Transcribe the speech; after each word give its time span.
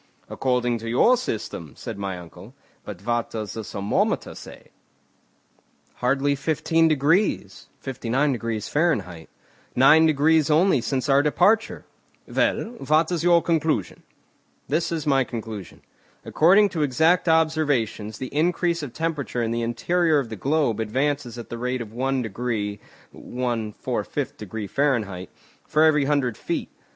"According 0.31 0.79
to 0.79 0.89
your 0.89 1.15
system," 1.15 1.75
said 1.77 1.99
my 1.99 2.17
uncle. 2.17 2.55
"But 2.83 3.05
what 3.05 3.29
does 3.29 3.53
the 3.53 3.63
thermometer 3.63 4.33
say?" 4.33 4.69
"Hardly 5.97 6.33
fifteen 6.33 6.87
degrees 6.87 7.67
(59° 7.85 8.67
Fahr), 8.67 9.27
nine 9.75 10.05
degrees 10.07 10.49
only 10.49 10.81
since 10.81 11.07
our 11.07 11.21
departure." 11.21 11.85
"Well, 12.27 12.77
what 12.79 13.11
is 13.11 13.23
your 13.23 13.43
conclusion?" 13.43 14.01
"This 14.67 14.91
is 14.91 15.05
my 15.05 15.23
conclusion. 15.23 15.83
According 16.25 16.69
to 16.69 16.81
exact 16.81 17.29
observations, 17.29 18.17
the 18.17 18.33
increase 18.35 18.81
of 18.81 18.93
temperature 18.93 19.43
in 19.43 19.51
the 19.51 19.61
interior 19.61 20.17
of 20.17 20.29
the 20.29 20.35
globe 20.35 20.79
advances 20.79 21.37
at 21.37 21.49
the 21.49 21.59
rate 21.59 21.79
of 21.79 21.93
one 21.93 22.23
degree 22.23 22.79
(1 23.11 23.73
4/5° 23.73 24.67
Fahr.) 24.71 25.27
for 25.67 25.83
every 25.83 26.05
hundred 26.05 26.37
feet. 26.37 26.69